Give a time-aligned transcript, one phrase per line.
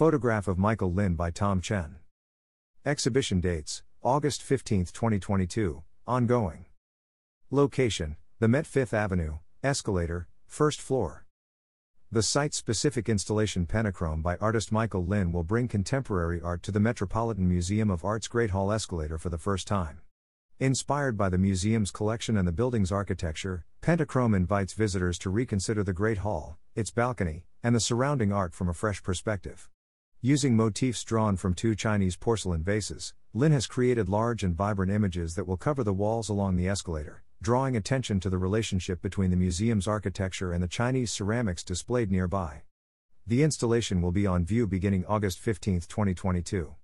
[0.00, 1.96] Photograph of Michael Lin by Tom Chen.
[2.86, 6.64] Exhibition dates August 15, 2022, ongoing.
[7.50, 11.26] Location The Met Fifth Avenue, escalator, first floor.
[12.10, 16.80] The site specific installation Pentachrome by artist Michael Lin will bring contemporary art to the
[16.80, 20.00] Metropolitan Museum of Art's Great Hall escalator for the first time.
[20.58, 25.92] Inspired by the museum's collection and the building's architecture, Pentachrome invites visitors to reconsider the
[25.92, 29.68] Great Hall, its balcony, and the surrounding art from a fresh perspective.
[30.22, 35.34] Using motifs drawn from two Chinese porcelain vases, Lin has created large and vibrant images
[35.34, 39.36] that will cover the walls along the escalator, drawing attention to the relationship between the
[39.38, 42.60] museum's architecture and the Chinese ceramics displayed nearby.
[43.26, 46.74] The installation will be on view beginning August 15, 2022.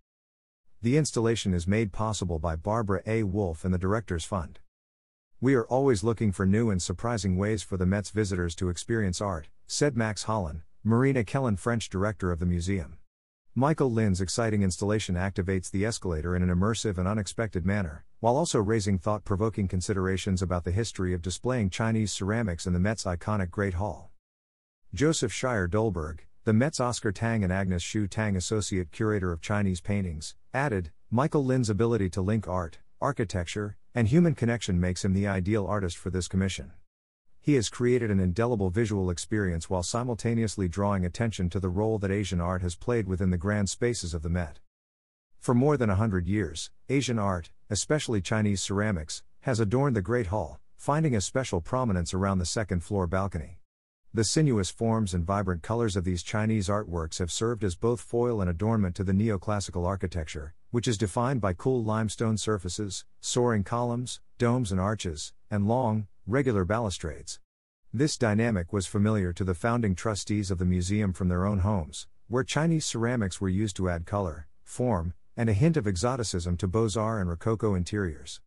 [0.81, 3.23] The installation is made possible by Barbara A.
[3.25, 4.61] Wolf and the Directors Fund.
[5.43, 9.21] We are always looking for new and surprising ways for the Met's visitors to experience
[9.21, 12.97] art, said Max Hollein, Marina Kellen French director of the museum.
[13.59, 18.61] Michael Lin's exciting installation activates the escalator in an immersive and unexpected manner, while also
[18.61, 23.49] raising thought provoking considerations about the history of displaying Chinese ceramics in the Met's iconic
[23.51, 24.11] Great Hall.
[24.93, 30.91] Joseph Scheier-Dolberg, the Met's Oscar Tang and Agnes Hsu-Tang Associate Curator of Chinese Paintings, added
[31.11, 35.97] Michael Lin's ability to link art, architecture, and human connection makes him the ideal artist
[35.97, 36.73] for this commission.
[37.47, 42.11] He has created an indelible visual experience while simultaneously drawing attention to the role that
[42.11, 44.59] Asian art has played within the grand spaces of the Met.
[45.39, 50.27] For more than a hundred years, Asian art, especially Chinese ceramics, has adorned the Great
[50.27, 53.61] Hall, finding a special prominence around the second floor balcony.
[54.13, 58.41] The sinuous forms and vibrant colors of these Chinese artworks have served as both foil
[58.41, 64.19] and adornment to the neoclassical architecture, which is defined by cool limestone surfaces, soaring columns,
[64.37, 67.39] domes and arches, and long, regular balustrades.
[67.93, 72.09] This dynamic was familiar to the founding trustees of the museum from their own homes,
[72.27, 76.67] where Chinese ceramics were used to add color, form, and a hint of exoticism to
[76.67, 78.41] Beaux Arts and Rococo interiors.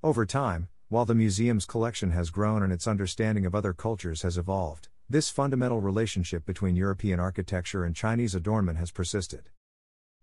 [0.00, 4.38] Over time, while the museum's collection has grown and its understanding of other cultures has
[4.38, 9.50] evolved, this fundamental relationship between European architecture and Chinese adornment has persisted.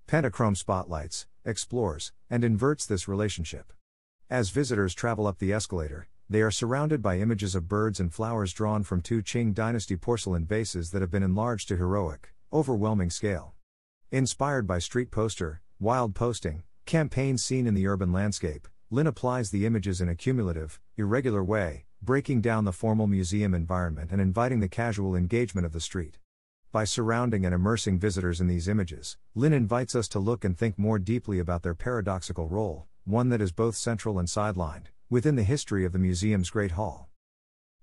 [0.08, 3.74] Pentachrome spotlights, explores, and inverts this relationship.
[4.30, 8.54] As visitors travel up the escalator, they are surrounded by images of birds and flowers
[8.54, 13.54] drawn from two Qing dynasty porcelain vases that have been enlarged to heroic, overwhelming scale.
[14.14, 19.66] Inspired by street poster, wild posting, campaigns seen in the urban landscape, Lin applies the
[19.66, 24.70] images in a cumulative, irregular way, breaking down the formal museum environment and inviting the
[24.70, 26.18] casual engagement of the street.
[26.72, 30.80] By surrounding and immersing visitors in these images, Lin invites us to look and think
[30.80, 35.44] more deeply about their paradoxical role, one that is both central and sidelined, within the
[35.44, 37.10] history of the museum's Great Hall.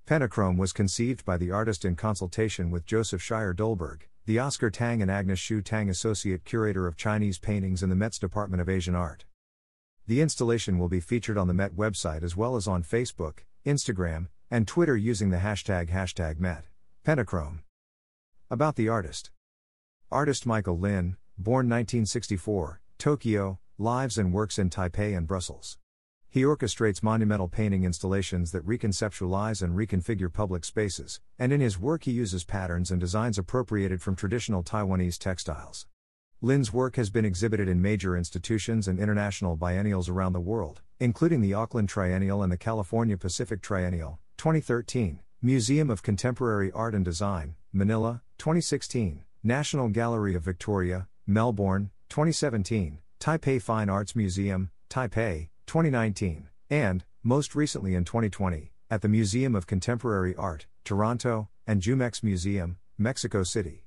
[0.06, 5.10] Pentachrome was conceived by the artist in consultation with Joseph Scheier-Dolberg, the Oscar Tang and
[5.10, 9.26] Agnes Hsu-Tang Associate Curator of Chinese Paintings in the Met's Department of Asian Art.
[10.06, 14.28] The installation will be featured on the Met website as well as on Facebook, Instagram,
[14.50, 16.64] and Twitter using the hashtag hashtag Met.
[17.04, 17.58] Pentachrome.
[18.50, 19.32] About the artist.
[20.10, 25.76] Artist Michael Lin, born 1964, Tokyo, lives and works in Taipei and Brussels.
[26.30, 32.04] He orchestrates monumental painting installations that reconceptualize and reconfigure public spaces, and in his work
[32.04, 35.86] he uses patterns and designs appropriated from traditional Taiwanese textiles.
[36.42, 41.40] Lin's work has been exhibited in major institutions and international biennials around the world, including
[41.40, 47.54] the Auckland Triennial and the California Pacific Triennial, 2013, Museum of Contemporary Art and Design,
[47.72, 57.04] Manila, 2016, National Gallery of Victoria, Melbourne, 2017, Taipei Fine Arts Museum, Taipei, 2019, and,
[57.22, 63.42] most recently in 2020, at the Museum of Contemporary Art, Toronto, and Jumex Museum, Mexico
[63.42, 63.84] City.